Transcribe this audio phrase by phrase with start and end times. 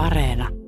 [0.00, 0.59] Areena.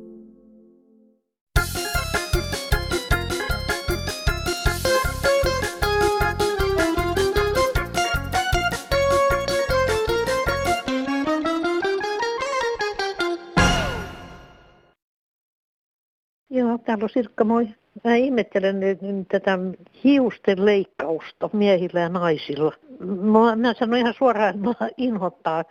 [16.84, 17.68] Täällä on Sirkka, moi.
[18.04, 19.58] Mä ihmettelen nyt tätä
[20.04, 22.72] hiusten leikkausta miehillä ja naisilla.
[23.00, 25.64] Mä, mä sanon ihan suoraan, että mä inhottaa,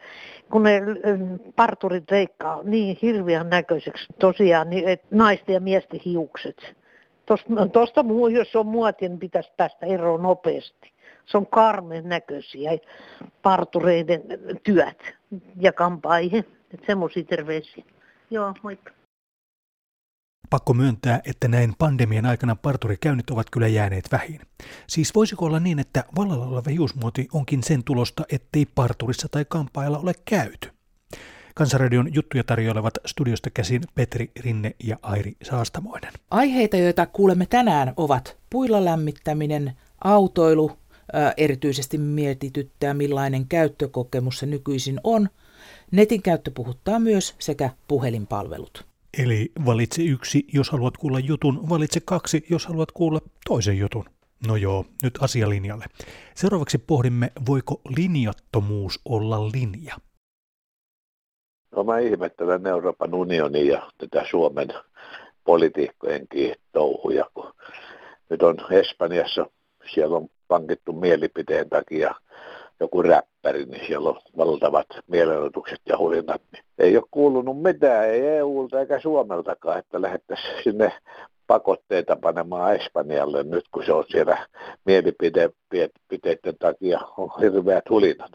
[0.51, 0.81] kun ne
[1.55, 6.75] parturit leikkaa niin hirveän näköiseksi tosiaan, niin, että naisten ja miesten hiukset.
[7.73, 10.91] Tuosta muu, jos on muotia, niin pitäisi päästä eroon nopeasti.
[11.25, 12.71] Se on karmen näköisiä
[13.41, 14.23] partureiden
[14.63, 15.13] työt
[15.59, 16.45] ja kampaajien.
[16.85, 17.83] Semmoisia terveisiä.
[18.29, 19.00] Joo, moikka.
[20.51, 24.39] Pakko myöntää, että näin pandemian aikana parturikäynnit ovat kyllä jääneet vähin.
[24.87, 29.97] Siis voisiko olla niin, että vallalla oleva hiusmuoti onkin sen tulosta, ettei parturissa tai kampailla
[29.97, 30.69] ole käyty?
[31.55, 36.13] Kansanradion juttuja tarjoilevat studiosta käsin Petri Rinne ja Airi Saastamoinen.
[36.31, 39.73] Aiheita, joita kuulemme tänään, ovat puilla lämmittäminen,
[40.03, 40.71] autoilu,
[41.37, 45.29] erityisesti mietityttää millainen käyttökokemus se nykyisin on.
[45.91, 48.90] Netin käyttö puhuttaa myös sekä puhelinpalvelut.
[49.17, 54.05] Eli valitse yksi, jos haluat kuulla jutun, valitse kaksi, jos haluat kuulla toisen jutun.
[54.47, 55.85] No joo, nyt asialinjalle.
[56.35, 59.95] Seuraavaksi pohdimme, voiko linjattomuus olla linja?
[61.75, 64.67] No mä ihmettelen Euroopan unionin ja tätä Suomen
[65.43, 67.53] politiikkojenkin touhuja, kun
[68.29, 69.45] nyt on Espanjassa,
[69.93, 72.15] siellä on pankittu mielipiteen takia
[72.81, 76.41] joku räppäri, niin siellä on valtavat mielenotukset ja hulinat.
[76.51, 80.91] Niin ei ole kuulunut mitään, ei EUlta eikä Suomeltakaan, että lähettäisiin sinne
[81.47, 84.47] pakotteita panemaan Espanjalle nyt, kun se on siellä
[84.85, 88.31] mielipiteiden takia on hirveät hulinat.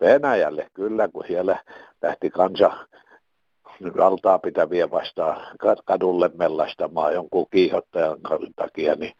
[0.00, 1.58] Venäjälle kyllä, kun siellä
[2.02, 2.70] lähti kansa
[3.96, 5.46] valtaa pitäviä vastaan
[5.84, 8.18] kadulle mellastamaan jonkun kiihottajan
[8.56, 9.12] takia, niin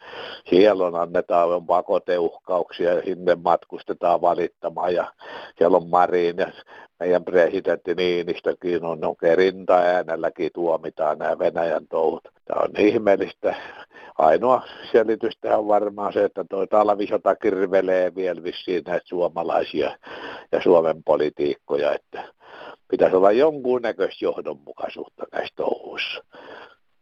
[0.51, 5.13] siellä on annetaan pakoteuhkauksia ja sinne matkustetaan valittamaan ja
[5.59, 6.53] siellä on Marin ja
[7.01, 12.29] meidän presidentti Niinistökin on oikein rintaäänelläkin tuomitaan nämä Venäjän touhut.
[12.45, 13.55] Tämä on ihmeellistä.
[14.19, 19.99] Ainoa selitys tähän on varmaan se, että tuo talvisota kirvelee vielä vissiin näitä suomalaisia
[20.53, 22.25] ja Suomen politiikkoja, että
[22.91, 26.25] pitäisi olla jonkunnäköistä johdonmukaisuutta näissä touhuissa.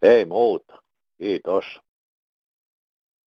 [0.03, 0.83] Ei muuta.
[1.19, 1.65] Kiitos.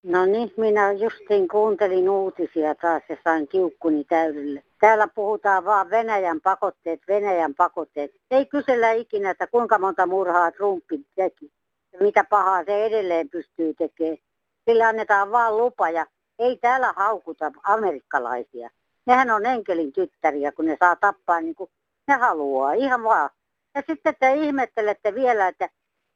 [0.03, 4.63] No niin, minä justiin kuuntelin uutisia taas ja sain kiukkuni täydelle.
[4.81, 8.11] Täällä puhutaan vaan Venäjän pakotteet, Venäjän pakotteet.
[8.31, 11.53] Ei kysellä ikinä, että kuinka monta murhaa Trumpi teki
[11.93, 14.19] ja mitä pahaa se edelleen pystyy tekemään.
[14.65, 16.07] Sillä annetaan vaan lupa ja
[16.39, 18.71] ei täällä haukuta amerikkalaisia.
[19.07, 21.71] Nehän on enkelin tyttäriä, kun ne saa tappaa niin kuin
[22.09, 23.31] ne haluaa, ihan vaan.
[23.75, 25.69] Ja sitten te ihmettelette vielä, että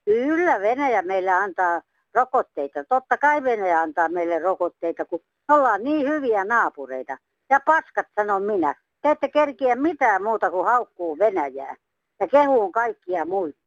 [0.05, 1.83] kyllä Venäjä meille antaa
[2.15, 2.85] rokotteita.
[2.85, 7.17] Totta kai Venäjä antaa meille rokotteita, kun ollaan niin hyviä naapureita.
[7.51, 8.75] Ja paskat sanon minä.
[9.03, 11.77] Te ette kerkiä mitään muuta kuin haukkuu Venäjää.
[12.21, 13.59] Ja kehuun kaikkia muita.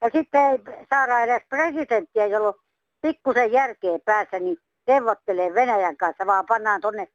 [0.00, 0.58] Ja sitten ei
[0.90, 2.54] saada edes presidenttiä, jolla
[3.02, 7.08] pikkusen järkeä päässä, niin neuvottelee Venäjän kanssa, vaan pannaan tuonne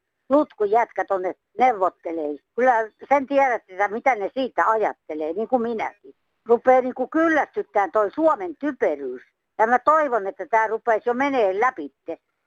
[0.69, 2.37] jätkä tuonne neuvottelee.
[2.55, 2.73] Kyllä
[3.09, 6.15] sen tiedätte, että mitä ne siitä ajattelee, niin kuin minäkin.
[6.45, 9.21] Rupee niin kuin kyllästyttään toi Suomen typeryys.
[9.57, 11.93] Ja mä toivon, että tämä rupeisi jo menee läpi.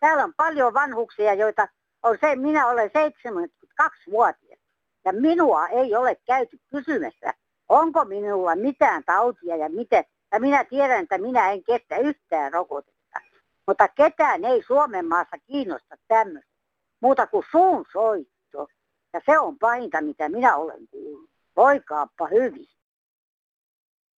[0.00, 1.68] Täällä on paljon vanhuksia, joita
[2.02, 4.58] on se, minä olen 72-vuotias.
[5.04, 7.34] Ja minua ei ole käyty kysymässä,
[7.68, 10.04] onko minulla mitään tautia ja miten.
[10.32, 13.20] Ja minä tiedän, että minä en kestä yhtään rokotetta.
[13.66, 16.57] Mutta ketään ei Suomen maassa kiinnosta tämmöistä
[17.00, 18.68] muuta kuin suun soitto.
[19.12, 21.30] Ja se on pahinta, mitä minä olen kuullut.
[21.56, 22.66] Voikaappa hyvin.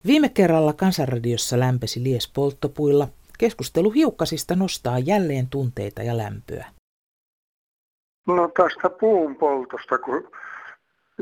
[0.06, 3.08] Viime kerralla Kansanradiossa lämpesi lies polttopuilla.
[3.38, 6.66] Keskustelu hiukkasista nostaa jälleen tunteita ja lämpöä.
[8.26, 10.30] No tästä puun poltosta, kun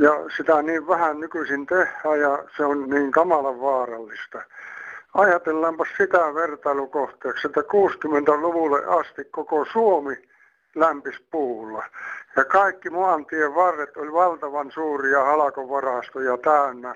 [0.01, 4.43] ja sitä niin vähän nykyisin tehdään ja se on niin kamalan vaarallista.
[5.15, 10.17] Ajatellaanpa sitä vertailukohteeksi, että 60-luvulle asti koko Suomi
[10.75, 11.85] lämpis puulla.
[12.37, 16.95] Ja kaikki maantien varret oli valtavan suuria halakovarastoja täynnä,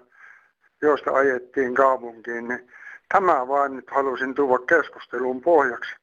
[0.83, 2.49] joista ajettiin kaupunkiin.
[2.49, 2.71] Niin
[3.09, 5.95] tämä vain nyt halusin tuoda keskustelun pohjaksi.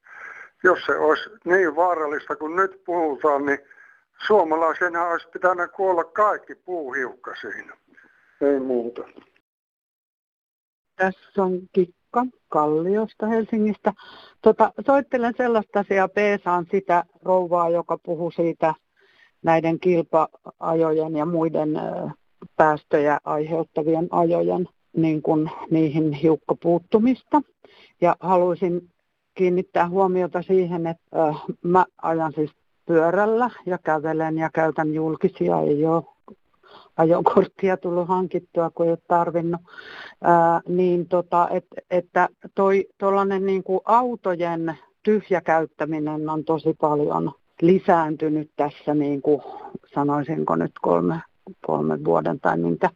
[0.64, 3.60] Jos se olisi niin vaarallista kuin nyt puhutaan, niin
[4.28, 7.72] suomalaisena olisi pitänyt kuolla kaikki puuhiukkasiin.
[8.42, 9.04] Ei muuta.
[10.96, 13.94] Tässä onkin Jukka Kalliosta Helsingistä.
[14.42, 18.74] Tota, soittelen sellaista asiaa, peesaan sitä rouvaa, joka puhuu siitä
[19.44, 21.70] näiden kilpa-ajojen ja muiden
[22.56, 27.42] päästöjä aiheuttavien ajojen niin kuin niihin hiukkapuuttumista.
[28.02, 28.90] Ja haluaisin
[29.34, 32.52] kiinnittää huomiota siihen, että äh, mä ajan siis
[32.86, 36.04] pyörällä ja kävelen ja käytän julkisia, ei ole
[37.00, 39.62] ajokorttia tullut hankittua, kun ei ole tarvinnut,
[40.24, 42.88] ää, niin tota, et, että toi
[43.40, 47.32] niin kuin autojen tyhjäkäyttäminen on tosi paljon
[47.62, 49.42] lisääntynyt tässä, niin kuin
[49.94, 51.22] sanoisinko nyt kolme,
[51.66, 52.90] kolme vuoden tai minkä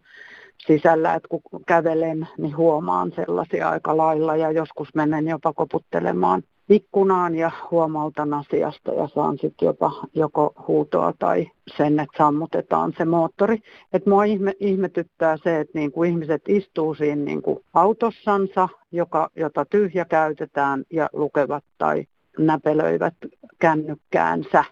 [0.68, 7.36] sisällä, että kun kävelen, niin huomaan sellaisia aika lailla ja joskus menen jopa koputtelemaan ikkunaan
[7.36, 13.58] ja huomautan asiasta ja saan sitten jopa joko huutoa tai sen, että sammutetaan se moottori.
[13.94, 20.06] Et mua ihme, ihmetyttää se, että niinku ihmiset istuu siinä niinku autossansa, joka, jota tyhjä
[20.06, 22.06] käytetään ja lukevat tai
[22.40, 23.14] näpelöivät
[23.60, 24.64] kännykkäänsä.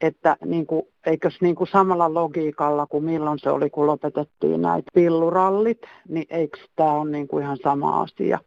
[0.00, 4.90] Että niin kuin, eikös niin kuin samalla logiikalla kuin milloin se oli, kun lopetettiin näitä
[4.94, 5.78] pillurallit,
[6.08, 8.38] niin eikö tämä ole niin kuin ihan sama asia?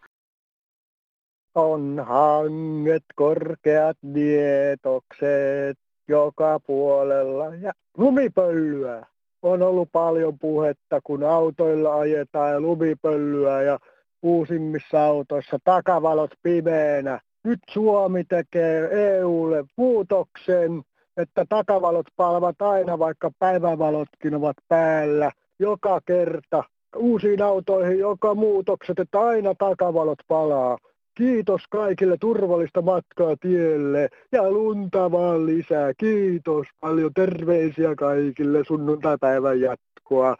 [1.57, 5.77] On hanget, korkeat nietokset
[6.07, 9.05] joka puolella ja lumipöllyä.
[9.41, 13.79] On ollut paljon puhetta, kun autoilla ajetaan ja lumipöllyä ja
[14.21, 17.19] uusimmissa autoissa takavalot pimeänä.
[17.43, 20.81] Nyt Suomi tekee EUlle muutoksen,
[21.17, 25.31] että takavalot palvat aina, vaikka päivävalotkin ovat päällä.
[25.59, 26.63] Joka kerta
[26.95, 30.77] uusiin autoihin joka muutokset, että aina takavalot palaa.
[31.17, 35.93] Kiitos kaikille turvallista matkaa tielle ja lunta vaan lisää.
[35.93, 40.35] Kiitos paljon terveisiä kaikille sunnuntaipäivän jatkoa.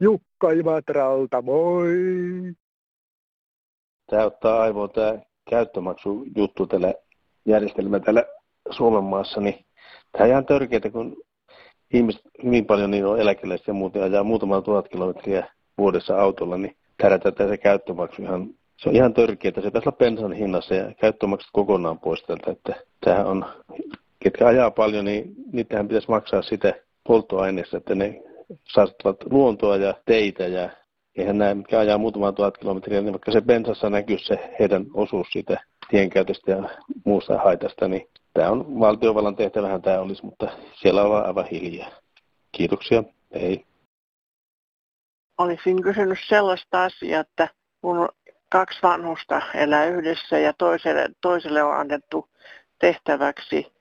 [0.00, 1.92] Jukka Imatralta, moi!
[4.10, 5.18] Tämä ottaa aivoon tämä
[5.50, 6.94] käyttömaksujuttu tällä
[7.46, 8.24] järjestelmä täällä
[8.70, 9.64] Suomen maassa, niin
[10.12, 11.16] tämä on ihan törkeää, kun
[11.92, 15.46] ihmiset hyvin paljon niin on eläkeläisiä ja muuten ajaa muutaman tuhat kilometriä
[15.78, 20.32] vuodessa autolla, niin tärätetään se käyttömaksu ihan se on ihan törkeä, että se olla bensan
[20.32, 22.50] hinnassa ja käyttömaksut kokonaan pois tältä.
[22.50, 22.74] Että
[23.04, 23.44] tämähän on,
[24.20, 26.74] ketkä ajaa paljon, niin niitähän pitäisi maksaa sitä
[27.06, 28.22] polttoaineessa, että ne
[28.68, 30.70] saastuttavat luontoa ja teitä ja
[31.16, 35.26] eihän näin, mikä ajaa muutaman tuhat kilometriä, niin vaikka se bensassa näkyy se heidän osuus
[35.32, 36.68] siitä tienkäytöstä ja
[37.04, 41.90] muusta haitasta, niin tämä on valtiovallan tehtävähän tämä olisi, mutta siellä ollaan aivan hiljaa.
[42.52, 43.04] Kiitoksia.
[43.30, 43.64] Ei.
[45.38, 47.48] Olisin kysynyt sellaista asiaa, että
[47.80, 48.08] kun
[48.52, 52.28] kaksi vanhusta elää yhdessä ja toiselle, toiselle on annettu
[52.78, 53.72] tehtäväksi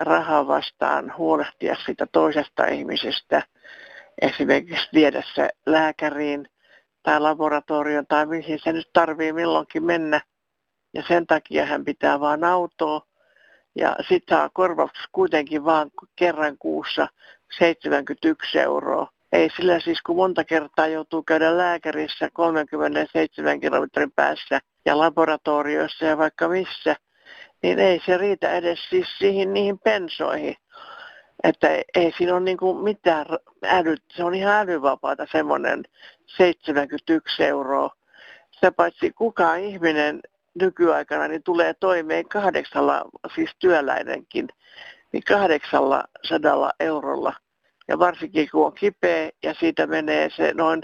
[0.00, 3.42] rahaa vastaan huolehtia sitä toisesta ihmisestä,
[4.22, 6.48] esimerkiksi viedä se lääkäriin
[7.02, 10.20] tai laboratorioon tai mihin se nyt tarvii milloinkin mennä.
[10.94, 13.06] Ja sen takia hän pitää vain autoa.
[13.74, 17.08] Ja sitten saa korvauksia kuitenkin vain kerran kuussa
[17.58, 24.98] 71 euroa ei sillä siis, kun monta kertaa joutuu käydä lääkärissä 37 kilometrin päässä ja
[24.98, 26.96] laboratorioissa ja vaikka missä,
[27.62, 30.56] niin ei se riitä edes siis siihen niihin pensoihin.
[31.42, 33.26] Että ei siinä ole niin kuin mitään
[33.64, 35.82] älyt, se on ihan älyvapaata semmoinen
[36.26, 37.90] 71 euroa.
[38.50, 40.20] Sitä paitsi kukaan ihminen
[40.54, 43.04] nykyaikana niin tulee toimeen kahdeksalla,
[43.34, 44.48] siis työläinenkin,
[45.12, 47.32] niin kahdeksalla sadalla eurolla–
[47.90, 50.82] ja varsinkin kun on kipeä ja siitä menee se noin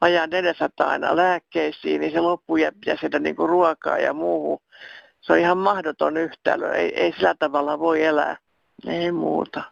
[0.00, 4.58] vajaan 400 aina lääkkeisiin, niin se loppu jää sitä niin kuin ruokaa ja muuhun.
[5.20, 6.74] Se on ihan mahdoton yhtälö.
[6.74, 8.36] Ei, ei sillä tavalla voi elää.
[8.86, 9.62] Ei muuta.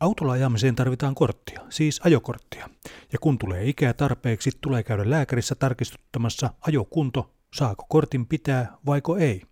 [0.00, 2.68] Autolla ajamiseen tarvitaan korttia, siis ajokorttia.
[3.12, 9.42] Ja kun tulee ikää tarpeeksi, tulee käydä lääkärissä tarkistuttamassa ajokunto, saako kortin pitää vaiko ei.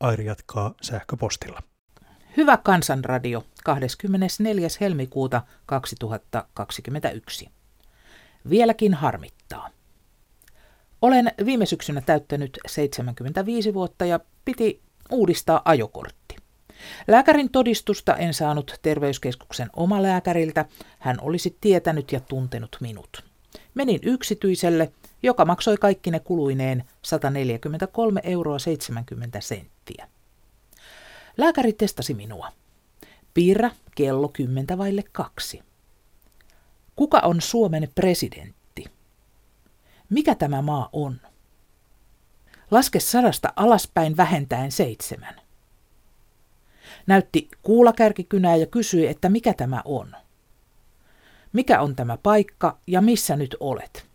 [0.00, 1.73] Airi jatkaa sähköpostilla.
[2.36, 4.68] Hyvä kansanradio 24.
[4.80, 7.48] helmikuuta 2021.
[8.50, 9.70] Vieläkin harmittaa.
[11.02, 16.36] Olen viime syksynä täyttänyt 75 vuotta ja piti uudistaa ajokortti.
[17.08, 20.64] Lääkärin todistusta en saanut terveyskeskuksen omalääkäriltä,
[20.98, 23.24] hän olisi tietänyt ja tuntenut minut.
[23.74, 30.13] Menin yksityiselle, joka maksoi kaikki ne kuluineen 143 euroa 70 senttiä.
[31.36, 32.52] Lääkäri testasi minua.
[33.34, 35.62] Piirrä kello kymmentä vaille kaksi.
[36.96, 38.84] Kuka on Suomen presidentti?
[40.10, 41.20] Mikä tämä maa on?
[42.70, 45.40] Laske sadasta alaspäin vähentäen seitsemän.
[47.06, 50.16] Näytti kuulakärkikynää ja kysyi, että mikä tämä on.
[51.52, 54.13] Mikä on tämä paikka ja missä nyt olet?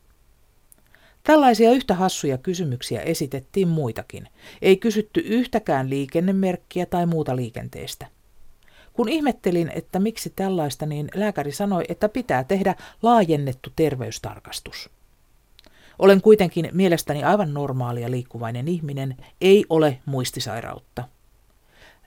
[1.23, 4.27] Tällaisia yhtä hassuja kysymyksiä esitettiin muitakin.
[4.61, 8.07] Ei kysytty yhtäkään liikennemerkkiä tai muuta liikenteestä.
[8.93, 14.89] Kun ihmettelin, että miksi tällaista, niin lääkäri sanoi, että pitää tehdä laajennettu terveystarkastus.
[15.99, 21.03] Olen kuitenkin mielestäni aivan normaalia liikkuvainen ihminen, ei ole muistisairautta.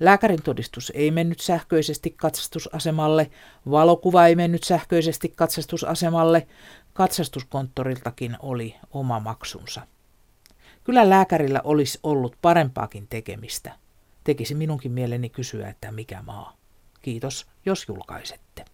[0.00, 3.30] Lääkärin todistus ei mennyt sähköisesti katsastusasemalle,
[3.70, 6.46] valokuva ei mennyt sähköisesti katsastusasemalle,
[6.92, 9.80] katsastuskonttoriltakin oli oma maksunsa.
[10.84, 13.72] Kyllä lääkärillä olisi ollut parempaakin tekemistä.
[14.24, 16.52] Tekisi minunkin mieleni kysyä, että mikä maa.
[17.02, 18.64] Kiitos, jos julkaisette.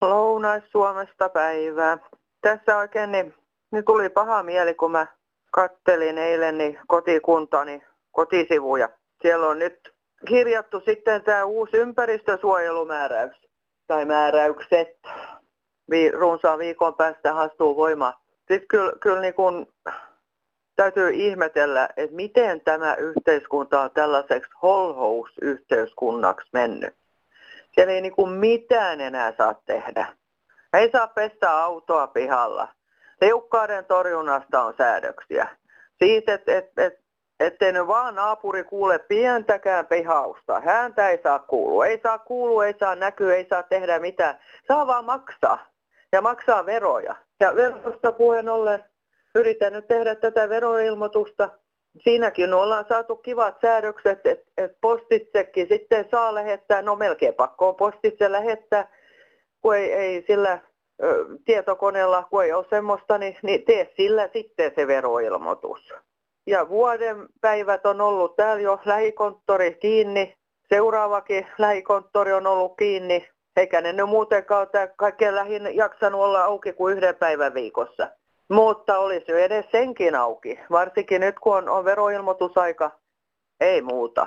[0.00, 1.98] Lounais-Suomesta päivää.
[2.40, 3.34] Tässä oikein niin,
[3.72, 5.06] niin tuli paha mieli, kun mä
[5.52, 7.82] kattelin eilen niin kotikuntani
[8.12, 8.88] kotisivuja.
[9.22, 9.94] Siellä on nyt
[10.28, 13.36] kirjattu sitten tämä uusi ympäristösuojelumääräys
[13.86, 14.88] tai määräykset.
[15.90, 18.14] Vi, runsaan viikon päästä astuu voimaan.
[18.38, 19.66] Sitten kyllä, kyllä niin kun,
[20.76, 26.94] täytyy ihmetellä, että miten tämä yhteiskunta on tällaiseksi holhous-yhteiskunnaksi mennyt.
[27.74, 30.06] Siellä ei niin kuin mitään enää saa tehdä.
[30.72, 32.68] Ei saa pestä autoa pihalla.
[33.20, 35.48] Leukkaiden torjunnasta on säädöksiä.
[35.98, 36.94] Siitä, että et, et,
[37.40, 40.60] ettei nyt vaan naapuri kuule pientäkään pihausta.
[40.60, 41.86] Häntä ei saa kuulua.
[41.86, 44.38] Ei saa kuulua, ei saa näkyä, ei saa tehdä mitään.
[44.68, 45.70] Saa vaan maksaa.
[46.12, 47.16] Ja maksaa veroja.
[47.40, 48.84] Ja verosta puheen ollen
[49.34, 51.48] yritän nyt tehdä tätä veroilmoitusta.
[51.98, 57.74] Siinäkin ollaan saatu kivat säädökset, että et postitsekin sitten saa lähettää, no melkein pakko on
[57.74, 58.88] postitse lähettää,
[59.62, 60.58] kun ei, ei sillä
[61.44, 65.94] tietokoneella, kun ei ole semmoista, niin, niin tee sillä sitten se veroilmoitus.
[66.46, 70.36] Ja vuoden päivät on ollut täällä jo lähikonttori kiinni,
[70.68, 74.66] seuraavakin lähikonttori on ollut kiinni, eikä ne nyt muutenkaan
[74.96, 78.10] kaikkein lähin jaksanut olla auki kuin yhden päivän viikossa.
[78.50, 82.90] Mutta olisi jo edes senkin auki, varsinkin nyt kun on, on veroilmoitusaika,
[83.60, 84.26] ei muuta.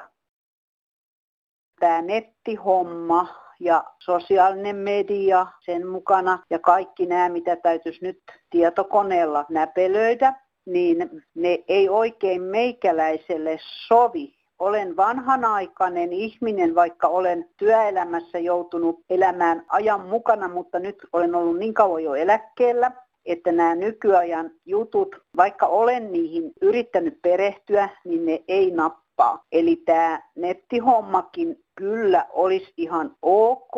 [1.80, 3.27] Tämä nettihomma
[3.60, 10.34] ja sosiaalinen media sen mukana ja kaikki nämä, mitä täytyisi nyt tietokoneella näpelöidä,
[10.65, 14.36] niin ne ei oikein meikäläiselle sovi.
[14.63, 21.74] Olen vanhanaikainen ihminen, vaikka olen työelämässä joutunut elämään ajan mukana, mutta nyt olen ollut niin
[21.74, 22.91] kauan jo eläkkeellä,
[23.25, 29.43] että nämä nykyajan jutut, vaikka olen niihin yrittänyt perehtyä, niin ne ei nappaa.
[29.51, 33.75] Eli tämä nettihommakin kyllä olisi ihan ok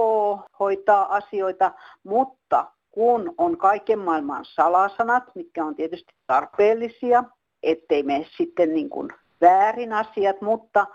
[0.60, 1.72] hoitaa asioita,
[2.04, 7.24] mutta kun on kaiken maailman salasanat, mitkä on tietysti tarpeellisia,
[7.63, 9.10] ettei mene sitten niin kuin
[9.46, 10.88] väärin asiat, mutta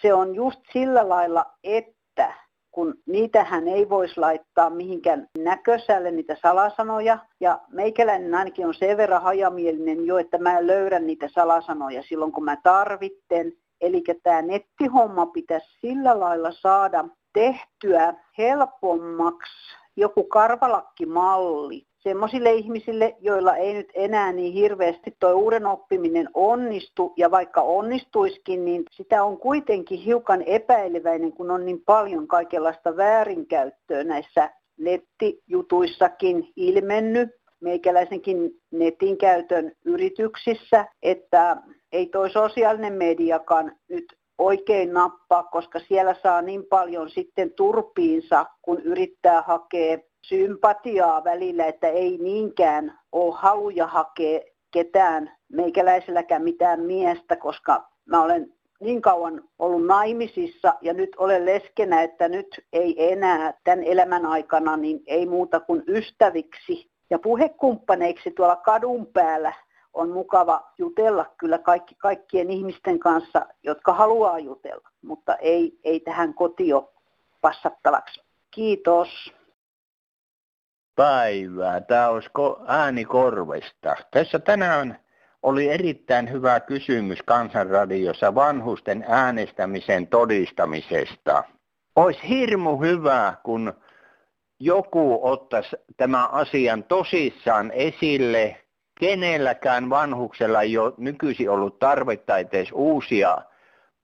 [0.00, 2.34] se on just sillä lailla, että
[2.70, 7.18] kun niitähän ei voisi laittaa mihinkään näkösälle niitä salasanoja.
[7.40, 12.44] Ja meikäläinen ainakin on sen verran hajamielinen jo, että mä löydän niitä salasanoja silloin kun
[12.44, 13.52] mä tarvitten.
[13.80, 23.74] Eli tämä nettihomma pitäisi sillä lailla saada tehtyä helpommaksi joku karvalakkimalli semmoisille ihmisille, joilla ei
[23.74, 29.98] nyt enää niin hirveästi tuo uuden oppiminen onnistu, ja vaikka onnistuiskin, niin sitä on kuitenkin
[29.98, 37.28] hiukan epäileväinen, kun on niin paljon kaikenlaista väärinkäyttöä näissä nettijutuissakin ilmennyt,
[37.60, 41.56] meikäläisenkin netin käytön yrityksissä, että
[41.92, 44.04] ei toi sosiaalinen mediakaan nyt
[44.38, 51.88] oikein nappaa, koska siellä saa niin paljon sitten turpiinsa, kun yrittää hakea sympatiaa välillä, että
[51.88, 59.86] ei niinkään ole haluja hakea ketään, meikäläiselläkään mitään miestä, koska mä olen niin kauan ollut
[59.86, 65.60] naimisissa ja nyt olen leskenä, että nyt ei enää tämän elämän aikana niin ei muuta
[65.60, 69.52] kuin ystäviksi ja puhekumppaneiksi tuolla kadun päällä
[69.94, 76.34] on mukava jutella kyllä kaikki, kaikkien ihmisten kanssa, jotka haluaa jutella, mutta ei, ei tähän
[76.34, 76.92] kotio
[77.40, 78.22] passattavaksi.
[78.50, 79.08] Kiitos.
[81.00, 81.80] Päivää.
[81.80, 82.30] Tämä olisi
[82.66, 83.96] ääni korvesta.
[84.10, 84.98] Tässä tänään
[85.42, 91.44] oli erittäin hyvä kysymys Kansanradiossa vanhusten äänestämisen todistamisesta.
[91.96, 93.72] Olisi hirmu hyvä, kun
[94.58, 98.56] joku ottaisi tämän asian tosissaan esille
[99.00, 103.38] kenelläkään vanhuksella ei ole nykyisin ollut tarvetta edes uusia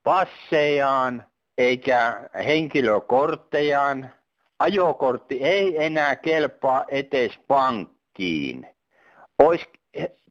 [0.03, 1.23] passejaan
[1.57, 4.09] eikä henkilökorttejaan.
[4.59, 8.67] Ajokortti ei enää kelpaa etes pankkiin.
[9.39, 9.65] Olisi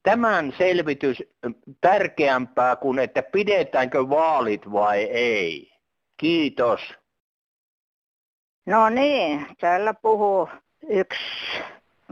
[0.02, 1.22] tämän selvitys
[1.80, 5.72] tärkeämpää kuin, että pidetäänkö vaalit vai ei.
[6.16, 6.80] Kiitos.
[8.66, 10.48] No niin, täällä puhuu
[10.88, 11.22] yksi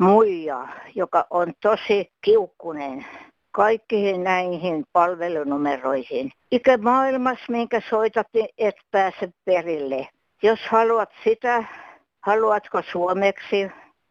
[0.00, 3.06] muija, joka on tosi kiukkunen
[3.52, 6.32] kaikkiin näihin palvelunumeroihin.
[6.50, 10.08] Ikämaailmassa, minkä soitat, niin et pääse perille.
[10.42, 11.64] Jos haluat sitä,
[12.26, 13.70] haluatko suomeksi,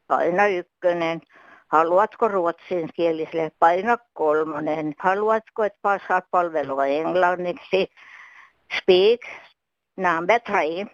[0.09, 1.21] aina ykkönen.
[1.67, 3.51] Haluatko ruotsinkieliselle?
[3.59, 4.93] Paina kolmonen.
[4.99, 7.87] Haluatko, että saat palvelua englanniksi?
[8.77, 9.19] Speak
[9.97, 10.85] number three.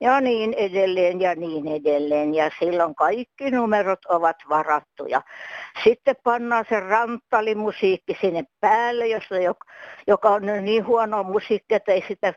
[0.00, 2.34] Ja niin edelleen ja niin edelleen.
[2.34, 5.22] Ja silloin kaikki numerot ovat varattuja.
[5.84, 9.34] Sitten pannaan se ranttalimusiikki sinne päälle, jossa,
[10.06, 12.34] joka on niin huono musiikki, että ei sitä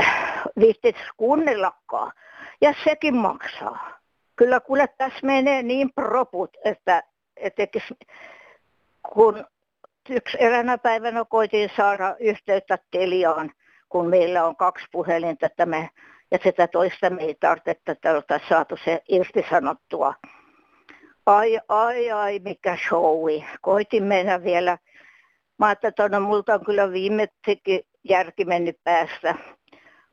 [0.00, 2.12] äh, viittisi kuunnellakaan.
[2.60, 3.98] Ja sekin maksaa
[4.38, 7.02] kyllä kuule tässä menee niin proput, että,
[7.36, 7.62] että
[9.14, 9.44] kun
[10.10, 13.52] yksi eräänä päivänä koitin saada yhteyttä Teliaan,
[13.88, 15.90] kun meillä on kaksi puhelinta, että me,
[16.30, 20.14] ja sitä toista me ei tarvitse, että oltaisiin saatu se irtisanottua.
[21.26, 23.44] Ai, ai, ai, mikä showi.
[23.60, 24.78] Koitin mennä vielä.
[25.58, 29.34] Mä ajattelin, että no, multa on kyllä viimeisekin järki mennyt päästä.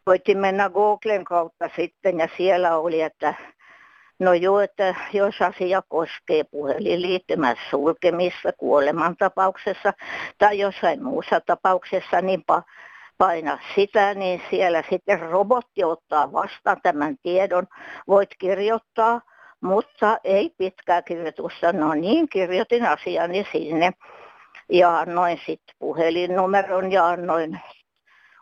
[0.05, 3.33] Koitin mennä Googlen kautta sitten ja siellä oli, että
[4.19, 9.93] No joo, että jos asia koskee puhelinliittymän sulkemista kuolemantapauksessa
[10.37, 12.43] tai jossain muussa tapauksessa, niin
[13.17, 17.67] paina sitä, niin siellä sitten robotti ottaa vastaan tämän tiedon.
[18.07, 19.21] Voit kirjoittaa,
[19.61, 21.73] mutta ei pitkää kirjoitusta.
[21.73, 23.91] No niin, kirjoitin asiani sinne
[24.69, 27.59] ja annoin sitten puhelinnumeron ja annoin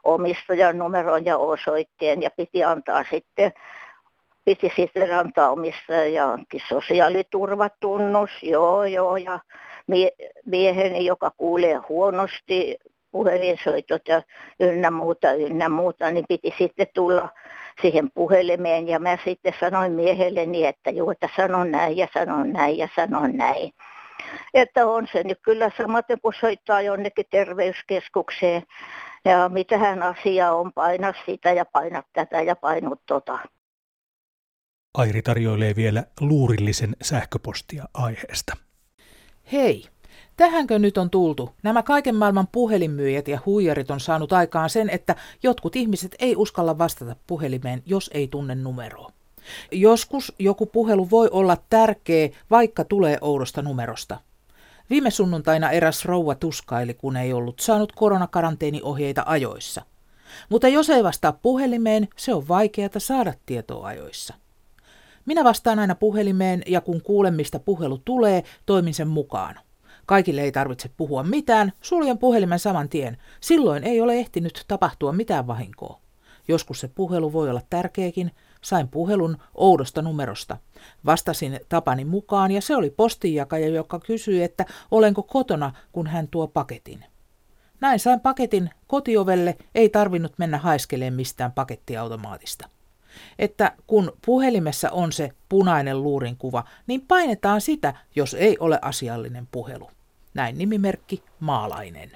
[0.03, 3.53] omistajan numeron ja osoitteen ja piti antaa sitten
[4.45, 9.39] piti sitten antaa omistajaankin sosiaaliturvatunnus, joo joo, ja
[9.87, 12.77] mie- mieheni, joka kuulee huonosti
[13.11, 14.21] puhelinsoitot ja
[14.59, 17.29] ynnä muuta, ynnä muuta, niin piti sitten tulla
[17.81, 22.77] siihen puhelimeen ja mä sitten sanoin miehelleni, että joo, että sanon näin ja sanon näin
[22.77, 23.71] ja sanon näin.
[24.53, 28.63] Että on se nyt kyllä samaten kuin soittaa jonnekin terveyskeskukseen
[29.25, 33.39] ja mitähän asia on, paina sitä ja paina tätä ja painut tota.
[34.93, 38.57] Airi tarjoilee vielä luurillisen sähköpostia aiheesta.
[39.51, 39.85] Hei,
[40.37, 41.53] tähänkö nyt on tultu?
[41.63, 46.77] Nämä kaiken maailman puhelinmyyjät ja huijarit on saanut aikaan sen, että jotkut ihmiset ei uskalla
[46.77, 49.11] vastata puhelimeen, jos ei tunne numeroa.
[49.71, 54.19] Joskus joku puhelu voi olla tärkeä, vaikka tulee oudosta numerosta.
[54.89, 59.81] Viime sunnuntaina eräs rouva tuskaili, kun ei ollut saanut koronakaranteeniohjeita ajoissa.
[60.49, 64.33] Mutta jos ei vastaa puhelimeen, se on vaikeata saada tietoa ajoissa.
[65.25, 69.59] Minä vastaan aina puhelimeen ja kun kuulen, mistä puhelu tulee, toimin sen mukaan.
[70.05, 73.17] Kaikille ei tarvitse puhua mitään, suljen puhelimen saman tien.
[73.39, 75.99] Silloin ei ole ehtinyt tapahtua mitään vahinkoa.
[76.47, 78.31] Joskus se puhelu voi olla tärkeäkin.
[78.63, 80.57] Sain puhelun oudosta numerosta.
[81.05, 86.47] Vastasin tapani mukaan ja se oli postinjakaja, joka kysyi, että olenko kotona, kun hän tuo
[86.47, 87.05] paketin.
[87.81, 92.69] Näin sain paketin kotiovelle, ei tarvinnut mennä haiskelemaan mistään pakettiautomaatista
[93.39, 99.47] että kun puhelimessa on se punainen luurin kuva, niin painetaan sitä, jos ei ole asiallinen
[99.51, 99.91] puhelu.
[100.33, 102.11] Näin nimimerkki Maalainen.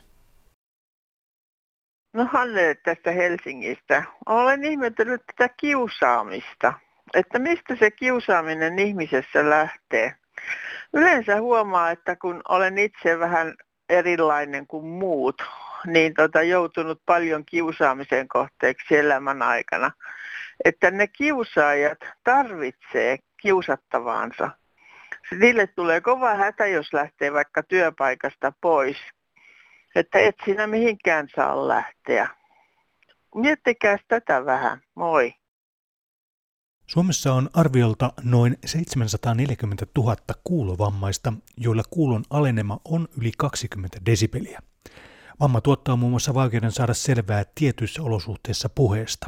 [2.17, 4.03] No Hanne tästä Helsingistä.
[4.25, 6.73] Olen ihmetellyt tätä kiusaamista,
[7.13, 10.15] että mistä se kiusaaminen ihmisessä lähtee.
[10.93, 13.53] Yleensä huomaa, että kun olen itse vähän
[13.89, 15.41] erilainen kuin muut,
[15.85, 19.91] niin tota, joutunut paljon kiusaamisen kohteeksi elämän aikana
[20.65, 24.49] että ne kiusaajat tarvitsee kiusattavaansa.
[25.39, 28.97] Niille tulee kova hätä, jos lähtee vaikka työpaikasta pois.
[29.95, 32.29] Että et sinä mihinkään saa lähteä.
[33.35, 34.81] Miettikää tätä vähän.
[34.95, 35.33] Moi.
[36.87, 44.59] Suomessa on arviolta noin 740 000 kuulovammaista, joilla kuulon alenema on yli 20 desibeliä.
[45.39, 49.27] Vamma tuottaa muun muassa vaikeuden saada selvää tietyissä olosuhteissa puheesta.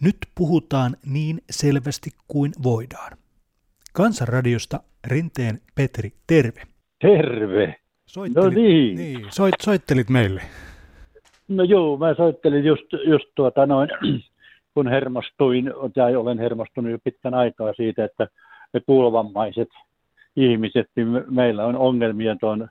[0.00, 3.18] Nyt puhutaan niin selvästi kuin voidaan.
[3.92, 6.62] Kansanradiosta Rinteen Petri, terve.
[7.00, 7.80] Terve.
[8.06, 8.96] Soittelit, no niin.
[8.96, 10.42] niin soit, soittelit meille.
[11.48, 13.88] No joo, mä soittelin just, just tuota noin,
[14.74, 18.28] kun hermostuin, tai olen hermostunut jo pitkän aikaa siitä, että
[18.72, 19.68] me kuulovammaiset
[20.36, 22.68] ihmiset, niin meillä on ongelmia tuon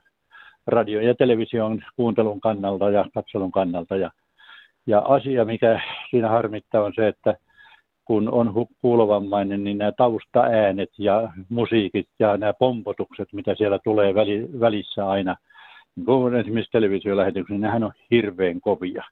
[0.66, 3.96] radio- ja television kuuntelun kannalta ja katselun kannalta.
[3.96, 4.10] Ja
[4.86, 7.34] ja asia, mikä siinä harmittaa, on se, että
[8.06, 14.14] kun on kuulovammainen, niin nämä taustaäänet ja musiikit ja nämä pompotukset, mitä siellä tulee
[14.60, 15.36] välissä aina,
[15.96, 19.04] niin kuin esimerkiksi televisiolähetyksissä, niin nehän on hirveän kovia.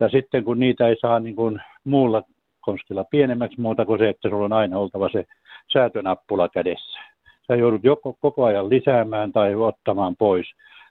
[0.00, 2.22] Ja sitten kun niitä ei saa niin kuin muulla
[2.60, 5.24] konstilla pienemmäksi muuta kuin se, että sulla on aina oltava se
[5.72, 7.00] säätönappula kädessä.
[7.46, 10.46] Sä joudut joko koko ajan lisäämään tai ottamaan pois,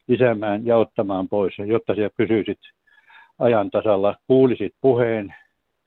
[0.08, 2.60] lisäämään ja ottamaan pois, jotta siellä pysyisit
[3.40, 5.36] ajan tasalla kuulisit puheen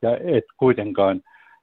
[0.02, 1.20] ja et kuitenkaan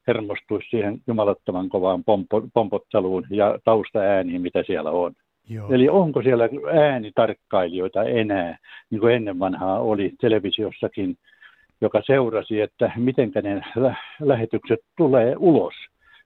[0.07, 5.13] hermostuisi siihen jumalattoman kovaan pompo, pompotteluun ja taustaääniin, mitä siellä on.
[5.49, 5.73] Joo.
[5.73, 6.49] Eli onko siellä
[6.81, 8.57] äänitarkkailijoita enää,
[8.89, 11.17] niin kuin ennen vanhaa oli televisiossakin,
[11.81, 13.61] joka seurasi, että miten ne
[14.21, 15.73] lähetykset tulee ulos.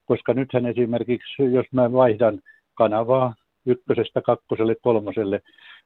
[0.05, 2.39] Koska nythän esimerkiksi, jos mä vaihdan
[2.73, 3.33] kanavaa
[3.65, 5.41] ykkösestä kakkoselle, kolmoselle,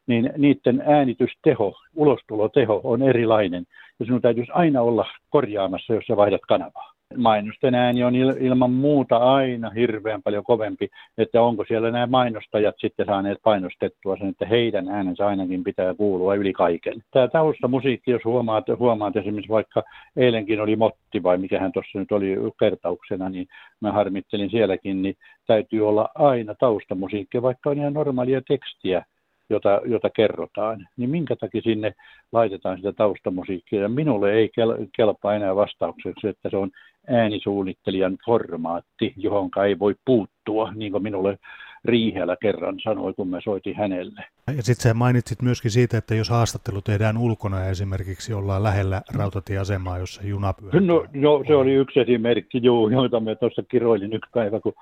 [0.08, 3.64] niin niiden äänitysteho, ulostuloteho on erilainen.
[4.00, 9.18] Ja sinun täytyisi aina olla korjaamassa, jos sä vaihdat kanavaa mainosten ääni on ilman muuta
[9.18, 14.90] aina hirveän paljon kovempi, että onko siellä nämä mainostajat sitten saaneet painostettua sen, että heidän
[14.90, 17.04] äänensä ainakin pitää kuulua yli kaiken.
[17.12, 19.84] Tämä taustamusiikki, jos huomaat, huomaat esimerkiksi vaikka
[20.18, 23.48] eilenkin oli Motti vai mikähän tuossa nyt oli kertauksena, niin
[23.82, 25.16] mä harmittelin sielläkin, niin
[25.48, 29.06] täytyy olla aina taustamusiikki, vaikka on ihan normaalia tekstiä
[29.54, 31.94] jota, jota kerrotaan, niin minkä takia sinne
[32.32, 33.82] laitetaan sitä taustamusiikkia.
[33.82, 36.72] Ja minulle ei kel, kelpaa enää vastaukseksi, että se on
[37.08, 41.38] äänisuunnittelijan formaatti, johon ei voi puuttua, niin kuin minulle
[41.86, 44.24] Riihellä kerran sanoi, kun mä soitin hänelle.
[44.48, 49.02] Ja sitten sä mainitsit myöskin siitä, että jos haastattelu tehdään ulkona ja esimerkiksi ollaan lähellä
[49.16, 50.88] rautatieasemaa, jossa juna pyörii.
[50.88, 54.74] No, no, se oli yksi esimerkki, juu, jota me tuossa kiroilin yksi päivä, kun,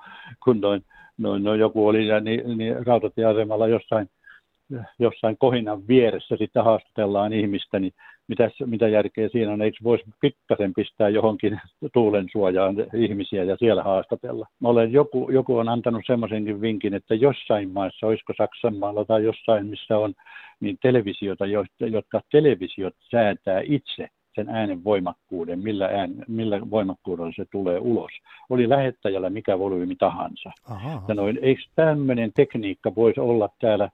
[0.44, 0.84] kun noin,
[1.18, 4.10] noin, noin joku oli niin, niin rautatieasemalla jossain–
[4.98, 7.92] jossain kohinan vieressä sitten haastatellaan ihmistä, niin
[8.28, 9.62] mitä, mitä järkeä siinä on?
[9.62, 11.60] Eikö voisi pikkasen pistää johonkin
[11.92, 14.46] tuulen suojaan ihmisiä ja siellä haastatella?
[14.60, 19.24] Mä olen, joku, joku on antanut semmoisenkin vinkin, että jossain maissa, olisiko Saksan maalla tai
[19.24, 20.14] jossain, missä on
[20.60, 21.46] niin televisiota,
[21.80, 28.10] jotka televisiot säätää itse sen äänen voimakkuuden, millä, ään, millä voimakkuudella se tulee ulos.
[28.50, 30.50] Oli lähettäjällä mikä volyymi tahansa.
[30.70, 31.02] Aha.
[31.06, 33.90] Sanoin, eikö tämmöinen tekniikka voisi olla täällä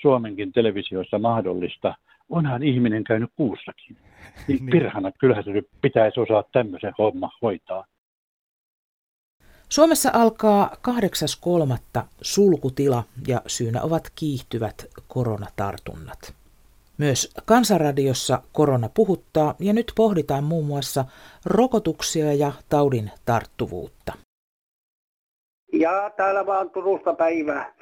[0.00, 1.94] Suomenkin televisiossa mahdollista.
[2.28, 3.96] Onhan ihminen käynyt kuussakin.
[3.96, 4.70] Niin, niin.
[4.70, 5.50] Pirhana, kyllähän se
[5.82, 7.84] pitäisi osaa tämmöisen homma hoitaa.
[9.68, 10.70] Suomessa alkaa
[11.96, 12.02] 8.3.
[12.22, 16.34] sulkutila ja syynä ovat kiihtyvät koronatartunnat.
[16.98, 21.04] Myös Kansanradiossa korona puhuttaa ja nyt pohditaan muun muassa
[21.46, 24.12] rokotuksia ja taudin tarttuvuutta.
[25.72, 27.74] Ja täällä vaan Turusta päivää.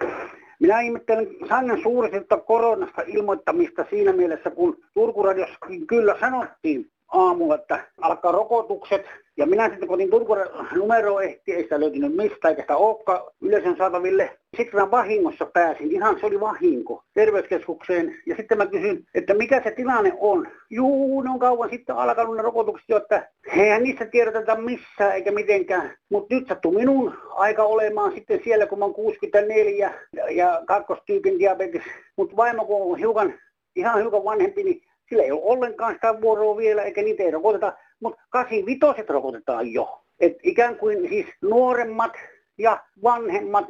[0.63, 8.33] Minä ihmettelen sangen suuresti koronasta ilmoittamista siinä mielessä, kun Turkuradiossa kyllä sanottiin aamulla, että alkaa
[8.33, 10.39] rokotukset ja minä sitten kun otin Turkuun
[10.75, 14.39] numero ehti, ei sitä löytynyt mistään, eikä sitä olekaan yleisön saataville.
[14.57, 18.15] Sitten mä vahingossa pääsin, ihan se oli vahinko, terveyskeskukseen.
[18.27, 20.49] Ja sitten mä kysyin, että mikä se tilanne on.
[20.71, 25.33] Juu, ne on kauan sitten alkanut ne rokotukset jo, että eihän niistä tiedoteta missään eikä
[25.33, 25.97] mitenkään.
[26.11, 29.95] Mutta nyt sattuu minun aika olemaan sitten siellä, kun mä oon 64
[30.31, 31.83] ja kakkostyypin diabetes.
[32.17, 33.35] Mutta vaimo kun on hiukan,
[33.77, 37.73] ihan hiukan vanhempi, niin sillä ei ole ollenkaan sitä vuoroa vielä, eikä niitä ei rokoteta
[38.03, 40.03] mutta 85 rokotetaan jo.
[40.21, 42.13] Et ikään kuin siis nuoremmat
[42.59, 43.67] ja vanhemmat,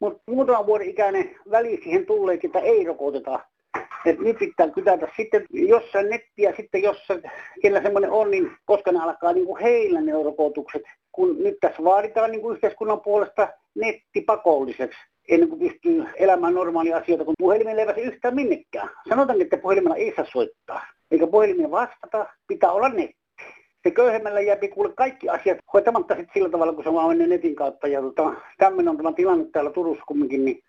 [0.00, 3.40] mutta muutaman vuoden ikäinen väli siihen tulee, että ei rokoteta.
[4.06, 7.08] Et nyt pitää kytätä sitten jossain nettiä, sitten jos
[7.62, 10.82] kellä semmoinen on, niin koska ne alkaa niin kuin heillä ne rokotukset.
[11.12, 16.96] Kun nyt tässä vaaditaan niin kuin yhteiskunnan puolesta netti pakolliseksi ennen kuin pystyy elämään normaalia
[16.96, 18.90] asioita, kun puhelimella ei pääse yhtään minnekään.
[19.08, 23.25] Sanotaan, että puhelimella ei saa soittaa, eikä puhelimia vastata, pitää olla netti
[23.86, 27.54] se köyhemmällä jääpi kuule kaikki asiat hoitamatta sitten sillä tavalla, kun se vaan menee netin
[27.54, 27.88] kautta.
[27.88, 30.62] Ja tota, tämmöinen on tämä tilanne täällä Turussa kumminkin, niin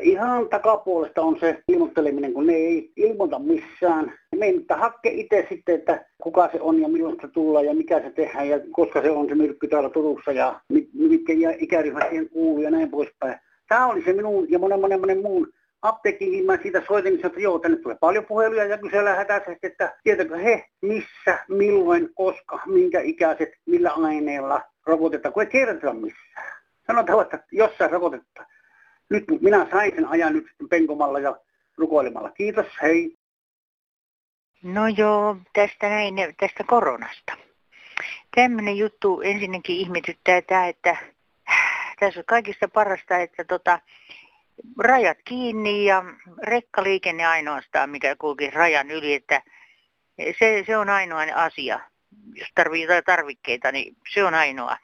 [0.00, 4.12] ihan takapuolesta on se ilmoitteleminen, kun ne ei ilmoita missään.
[4.36, 8.10] Meidän hakke itse sitten, että kuka se on ja milloin se tullaan ja mikä se
[8.10, 10.60] tehdään ja koska se on se myrkky täällä Turussa ja
[10.92, 13.38] mitkä ikäryhmät siihen kuuluu ja näin poispäin.
[13.68, 15.48] Tämä oli se minun ja monen monen monen muun
[15.82, 19.66] apteekkiin, niin mä siitä soitin, niin että joo, tänne tulee paljon puheluja ja kysellään hätäisesti,
[19.66, 26.52] että tietääkö he, missä, milloin, koska, minkä ikäiset, millä aineella rokotetaan, kun ei tiedetä missään.
[26.86, 28.46] Sanotaan, että jossain rokotetta.
[29.10, 31.36] Nyt minä sain sen ajan nyt penkomalla ja
[31.76, 32.30] rukoilemalla.
[32.30, 33.16] Kiitos, hei.
[34.62, 37.32] No joo, tästä näin, tästä koronasta.
[38.34, 40.96] Tämmöinen juttu ensinnäkin ihmetyttää tämä, että
[42.00, 43.80] tässä on kaikista parasta, että tota,
[44.78, 46.04] rajat kiinni ja
[46.42, 49.42] rekkaliikenne ainoastaan, mikä kulki rajan yli, että
[50.38, 51.80] se, se on ainoa asia.
[52.34, 54.76] Jos tarvii jotain tarvikkeita, niin se on ainoa.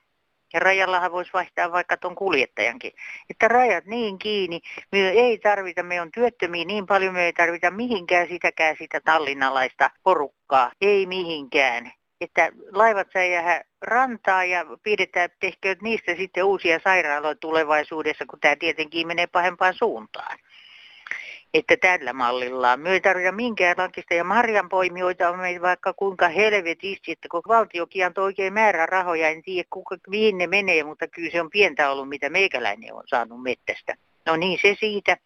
[0.54, 2.92] Ja rajallahan voisi vaihtaa vaikka tuon kuljettajankin.
[3.30, 4.60] Että rajat niin kiinni,
[4.92, 9.90] me ei tarvita, me on työttömiä niin paljon, me ei tarvita mihinkään sitäkään sitä tallinnalaista
[10.02, 10.72] porukkaa.
[10.80, 11.92] Ei mihinkään
[12.24, 18.56] että laivat saa jäädä rantaa ja pidetään, tehkööt niistä sitten uusia sairaaloita tulevaisuudessa, kun tämä
[18.56, 20.38] tietenkin menee pahempaan suuntaan.
[21.54, 22.80] että tällä mallillaan.
[22.80, 28.24] Me ei tarvita minkäänlaista ja marjanpoimijoita on meitä vaikka kuinka helvetisti, että kun valtiokin antoi
[28.24, 32.08] oikein määrä rahoja, en tiedä kuka, mihin ne menee, mutta kyllä se on pientä ollut,
[32.08, 33.94] mitä meikäläinen on saanut mettästä.
[34.26, 35.16] No niin, se siitä.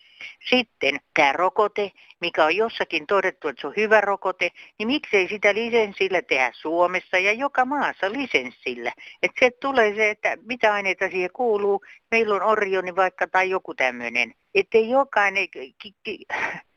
[0.50, 5.54] Sitten tämä rokote, mikä on jossakin todettu, että se on hyvä rokote, niin miksei sitä
[5.54, 8.92] lisenssillä tehdä Suomessa ja joka maassa lisenssillä.
[9.22, 11.84] Että se tulee se, että mitä aineita siihen kuuluu.
[12.11, 14.34] Meillä on Orioni vaikka tai joku tämmöinen.
[14.54, 16.26] Että jokainen ki- ki-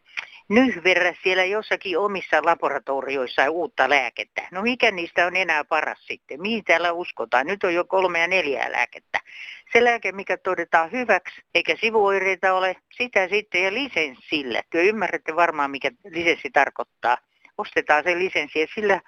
[0.50, 4.48] nyhverrä siellä jossakin omissa laboratorioissa uutta lääkettä.
[4.52, 6.42] No mikä niistä on enää paras sitten?
[6.42, 7.48] Mihin täällä uskotaan?
[7.48, 9.20] Nyt on jo kolme ja neljää lääkettä.
[9.74, 14.62] Se lääke, mikä todetaan hyväksi, eikä sivuoireita ole, sitä sitten ja lisenssillä.
[14.70, 17.18] Työ ymmärrätte varmaan, mikä lisenssi tarkoittaa.
[17.58, 19.02] Ostetaan se lisenssi ja sillä,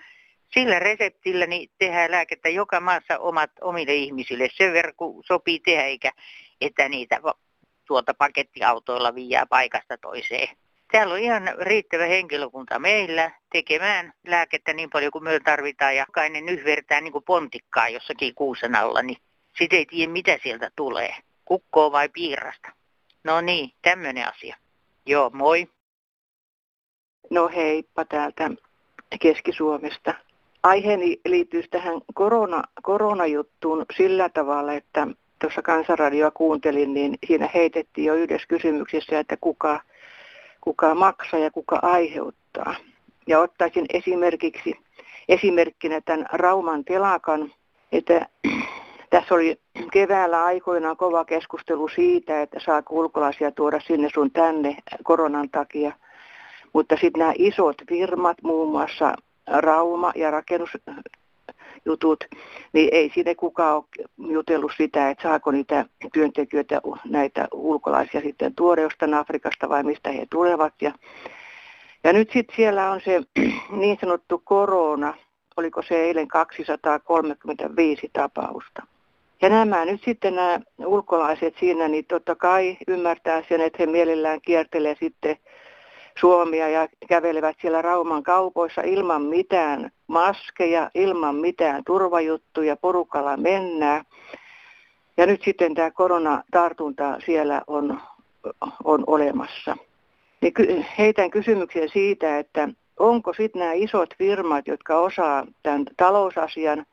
[0.54, 4.50] sillä reseptillä niin tehdään lääkettä joka maassa omat, omille ihmisille.
[4.54, 6.12] Sen verran, kun sopii tehdä, eikä
[6.62, 7.22] että niitä
[7.88, 10.48] tuolta pakettiautoilla viiää paikasta toiseen.
[10.92, 16.46] Täällä on ihan riittävä henkilökunta meillä tekemään lääkettä niin paljon kuin me tarvitaan ja jokainen
[16.46, 19.18] nyhvertää niin kuin pontikkaa jossakin kuusen alla, niin
[19.58, 21.16] sitten ei tiedä mitä sieltä tulee.
[21.46, 22.70] Kukkoa vai piirasta.
[23.24, 24.56] No niin, tämmöinen asia.
[25.06, 25.68] Joo, moi.
[27.30, 28.52] No heippa täältä
[29.20, 30.14] Keski-Suomesta.
[30.64, 35.08] Aiheeni liittyy tähän korona, koronajuttuun sillä tavalla, että
[35.42, 39.82] tuossa kansanradioa kuuntelin, niin siinä heitettiin jo yhdessä kysymyksessä, että kuka
[40.64, 42.76] kuka maksaa ja kuka aiheuttaa.
[43.28, 44.76] Ja ottaisin esimerkiksi
[45.30, 47.54] esimerkkinä tämän Rauman telakan,
[47.92, 48.28] että
[49.14, 49.60] tässä oli
[49.92, 55.92] keväällä aikoinaan kova keskustelu siitä, että saa ulkolaisia tuoda sinne sun tänne koronan takia.
[56.74, 59.14] Mutta sitten nämä isot firmat, muun muassa
[59.48, 60.70] Rauma ja rakennus,
[61.86, 62.24] jutut,
[62.74, 68.82] niin ei sinne kukaan ole jutellut sitä, että saako niitä työntekijöitä, näitä ulkolaisia sitten tuoda
[68.82, 70.74] jostain Afrikasta vai mistä he tulevat.
[70.82, 70.92] Ja,
[72.04, 73.22] ja nyt sitten siellä on se
[73.80, 75.14] niin sanottu korona,
[75.58, 78.93] oliko se eilen 235 tapausta.
[79.44, 84.42] Ja nämä nyt sitten nämä ulkolaiset siinä, niin totta kai ymmärtää sen, että he mielellään
[84.42, 85.38] kiertelee sitten
[86.20, 94.06] Suomia ja kävelevät siellä Rauman kaupoissa ilman mitään maskeja, ilman mitään turvajuttuja, porukalla mennään.
[95.18, 98.00] Ja nyt sitten tämä koronatartunta siellä on,
[98.84, 99.78] on olemassa.
[100.42, 106.86] Niin heitän kysymyksen siitä, että onko sitten nämä isot firmat, jotka osaa tämän talousasian,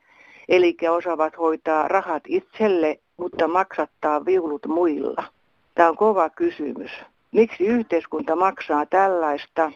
[0.51, 5.23] eli osaavat hoitaa rahat itselle, mutta maksattaa viulut muilla.
[5.75, 6.91] Tämä on kova kysymys
[7.31, 9.71] miksi yhteiskunta maksaa tällaista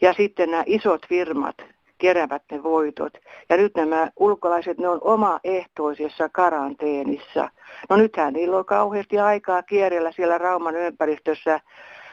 [0.00, 1.56] ja sitten nämä isot firmat
[1.98, 3.12] keräävät ne voitot.
[3.48, 7.50] Ja nyt nämä ulkolaiset, ne on omaehtoisessa karanteenissa.
[7.90, 11.60] No nythän niillä on kauheasti aikaa kierrellä siellä Rauman ympäristössä,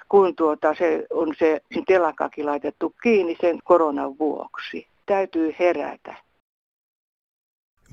[0.10, 4.88] kun tuota, se on se telakakin laitettu kiinni sen koronan vuoksi.
[5.06, 6.16] Täytyy herätä.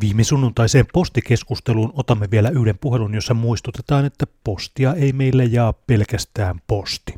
[0.01, 6.57] Viime sunnuntaiseen postikeskusteluun otamme vielä yhden puhelun, jossa muistutetaan, että postia ei meille jaa pelkästään
[6.67, 7.15] posti.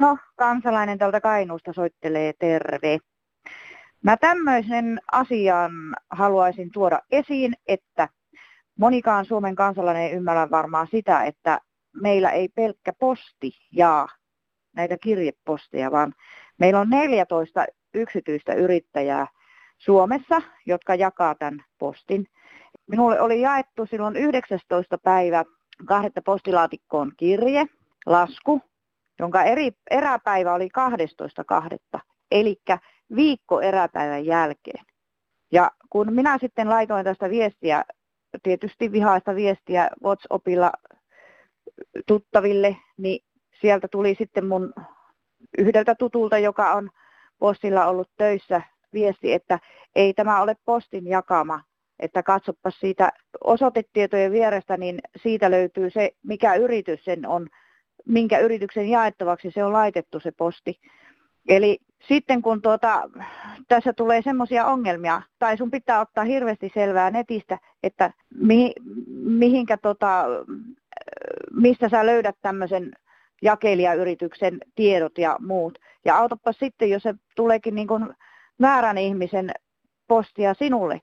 [0.00, 2.98] No, kansalainen tältä Kainuusta soittelee terve.
[4.02, 5.72] Mä tämmöisen asian
[6.10, 8.08] haluaisin tuoda esiin, että
[8.78, 11.60] monikaan Suomen kansalainen ei ymmärrä varmaan sitä, että
[12.02, 14.08] meillä ei pelkkä posti jaa
[14.76, 16.14] näitä kirjeposteja, vaan
[16.58, 19.26] meillä on 14 yksityistä yrittäjää,
[19.80, 22.26] Suomessa, jotka jakaa tämän postin.
[22.86, 24.98] Minulle oli jaettu silloin 19.
[24.98, 25.44] päivä
[25.86, 27.66] kahdetta postilaatikkoon kirje,
[28.06, 28.60] lasku,
[29.18, 30.68] jonka eri, eräpäivä oli
[31.94, 32.00] 12.2.
[32.30, 32.56] Eli
[33.16, 34.84] viikko eräpäivän jälkeen.
[35.52, 37.84] Ja kun minä sitten laitoin tästä viestiä,
[38.42, 40.72] tietysti vihaista viestiä WhatsAppilla
[42.06, 43.24] tuttaville, niin
[43.60, 44.72] sieltä tuli sitten mun
[45.58, 46.90] yhdeltä tutulta, joka on
[47.38, 49.58] postilla ollut töissä viesti, että
[49.94, 51.60] ei tämä ole postin jakama,
[51.98, 53.12] että katsoppa siitä
[53.44, 57.46] osoitetietojen vierestä, niin siitä löytyy se, mikä yritys sen on,
[58.06, 60.80] minkä yrityksen jaettavaksi se on laitettu se posti.
[61.48, 63.10] Eli sitten kun tuota,
[63.68, 68.72] tässä tulee semmoisia ongelmia, tai sun pitää ottaa hirveästi selvää netistä, että mi,
[69.16, 70.24] mihinkä tota,
[71.54, 72.92] mistä sä löydät tämmöisen
[73.42, 75.78] jakelijayrityksen tiedot ja muut.
[76.04, 78.14] Ja autoppa sitten, jos se tuleekin niin kuin
[78.60, 79.50] väärän ihmisen
[80.08, 81.00] postia sinulle.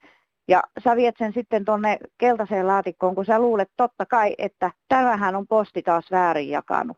[0.47, 5.35] Ja sä viet sen sitten tuonne keltaiseen laatikkoon, kun sä luulet totta kai, että tämähän
[5.35, 6.97] on posti taas väärin jakanut.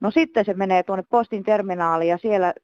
[0.00, 2.54] No sitten se menee tuonne postin terminaaliin ja siellä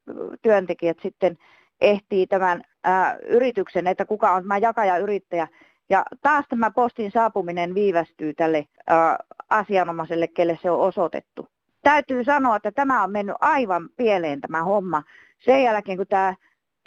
[0.41, 1.37] työntekijät sitten
[1.81, 5.47] ehtii tämän ää, yrityksen, että kuka on tämä jakajayrittäjä.
[5.89, 9.17] Ja taas tämä postin saapuminen viivästyy tälle ää,
[9.49, 11.47] asianomaiselle, kelle se on osoitettu.
[11.83, 15.03] täytyy sanoa, että tämä on mennyt aivan pieleen tämä homma.
[15.39, 16.35] Sen jälkeen, kun tämä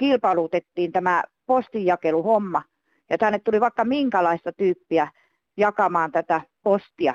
[0.01, 2.63] kilpailutettiin tämä postinjakeluhomma,
[3.11, 5.09] ja tänne tuli vaikka minkälaista tyyppiä
[5.57, 7.15] jakamaan tätä postia.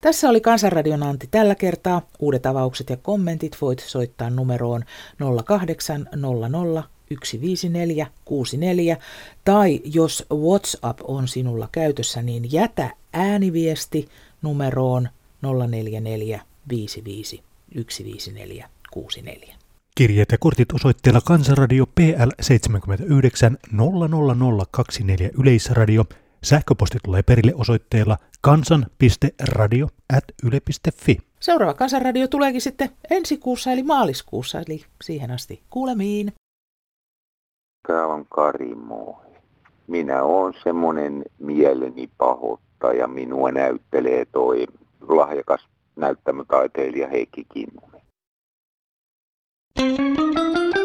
[0.00, 2.02] Tässä oli Kansanradion Antti tällä kertaa.
[2.18, 4.84] Uudet avaukset ja kommentit voit soittaa numeroon
[5.44, 6.82] 0800
[7.24, 8.96] 154 64
[9.44, 14.08] tai jos WhatsApp on sinulla käytössä, niin jätä ääniviesti
[14.42, 15.08] numeroon
[15.42, 17.42] 044 55
[17.88, 19.63] 154 64.
[19.98, 26.04] Kirjeet ja kortit osoitteella Kansanradio PL 79 00024 Yleisradio.
[26.42, 31.18] Sähköposti tulee perille osoitteella kansan.radio.yle.fi.
[31.40, 36.32] Seuraava Kansanradio tuleekin sitten ensi kuussa eli maaliskuussa, eli siihen asti kuulemiin.
[37.88, 39.14] Täällä on Kari, moi.
[39.86, 43.06] Minä oon semmonen mieleni pahoittaja.
[43.06, 44.66] Minua näyttelee toi
[45.08, 47.93] lahjakas näyttämötaiteilija Heikki Kinnunen.
[49.76, 50.83] Música